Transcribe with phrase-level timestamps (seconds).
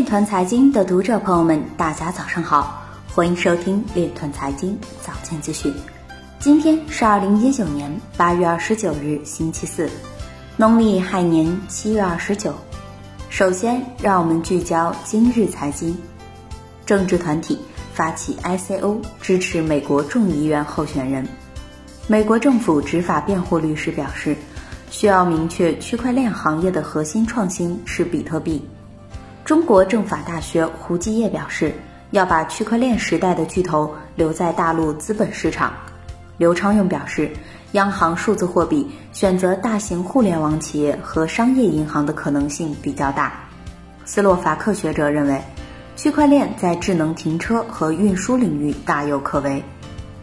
[0.00, 5.70] 链团财经的读者朋友们，大家早上好，欢迎收听链团财经早间资讯。
[6.38, 9.90] 今天是二零一九年八月二十九日，星期四，
[10.56, 12.54] 农历亥年七月二十九。
[13.28, 15.94] 首先，让我们聚焦今日财经。
[16.86, 17.58] 政治团体
[17.92, 21.28] 发起 ICO 支持美国众议院候选人。
[22.06, 24.34] 美国政府执法辩护律师表示，
[24.90, 28.66] 需要明确区块链行业的核心创新是比特币。
[29.50, 31.74] 中国政法大学胡继业表示，
[32.12, 35.72] 要把区块链时代的巨头留在大陆资本市场。
[36.38, 37.28] 刘昌用表示，
[37.72, 43.32] 央行数字货币选择大型互联网企业和商业银行的可能性比较大。
[44.04, 45.42] 斯洛伐克学者认为，
[45.96, 49.60] 区块链在智能停车和运输领域大有可为。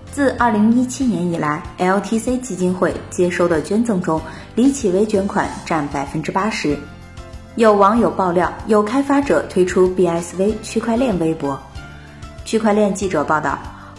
[0.10, 4.22] 自2017年以来，LTC 基金会接收的捐赠中，
[4.56, 6.80] 李启微捐款占百分之八十。
[7.58, 11.60] 有网友爆料，有开发者推出 BSV 区块链微博。
[12.46, 13.58] 区块链记者报道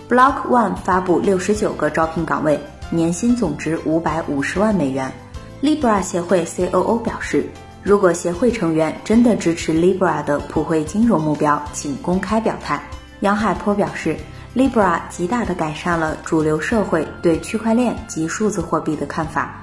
[0.09, 5.13] ，Block One 发布六十九个招聘岗位，年薪总值五百五十万美元。
[5.61, 7.51] Libra 协会 COO 表示，
[7.83, 12.81] 如果协会成员真的支持 Libra 的普惠金融目标，请公开表态。
[13.21, 14.17] 杨海波表示。
[14.55, 19.55] Libra 极大地改善了主流社会对区块链及数字货币的看法。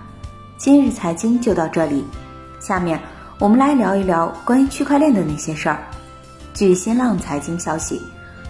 [0.58, 2.06] 今日财经就到这里，
[2.62, 2.97] 下面
[3.38, 5.83] 我们来聊一聊关于区块链的那些事儿。
[6.53, 8.02] 据新浪财经消息，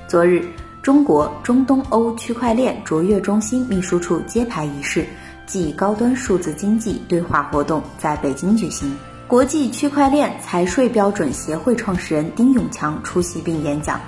[0.07, 0.47] 昨日
[0.83, 5.03] 中国中东欧区块链卓越中心秘书处揭牌仪式
[5.47, 8.95] 暨高端数字经济对话活动在北京举行，
[9.27, 13.99] 国际区块链财税标准协会创始人丁永强出席并演讲。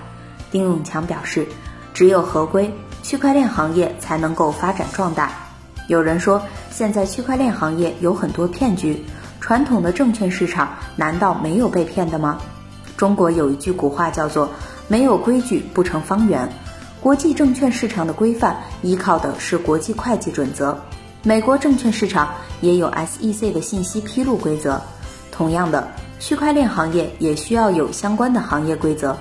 [0.51, 1.47] 丁永强表示。
[1.93, 5.31] 只有合规，区块链行业才能够发展壮大。
[5.87, 6.39] 有人说，
[6.69, 9.03] 现在区块链行业有很多骗局，
[9.39, 12.37] 传统的证券市场难道没有被骗的吗？
[12.97, 14.49] 中国有一句古话叫做
[14.87, 16.49] “没有规矩不成方圆”，
[16.99, 20.77] 国际证券市场的规范依靠的是国际会计准则，
[21.23, 22.29] 美国证券市场
[22.61, 24.81] 也有 SEC 的信息披露规则。
[25.31, 25.87] 同样的，
[26.19, 29.15] 区块链行业也需要有相关的行业规则。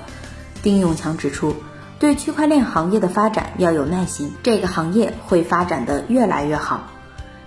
[0.62, 1.54] 丁永强指出。
[1.98, 6.82] 对区块链行业的发展要有耐心，这个行业会发展的越来越好。